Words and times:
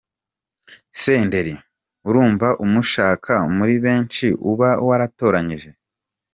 Senderi: 1.01 1.53
Urumva 2.07 2.47
umushaka 2.65 3.33
muri 3.57 3.75
benshi 3.85 4.25
uba 4.51 4.69
waratoranyije. 4.87 5.69